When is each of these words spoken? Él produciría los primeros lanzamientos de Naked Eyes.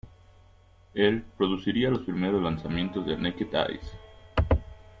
Él 0.95 1.21
produciría 1.37 1.91
los 1.91 2.01
primeros 2.01 2.41
lanzamientos 2.41 3.05
de 3.05 3.17
Naked 3.17 3.53
Eyes. 3.53 3.95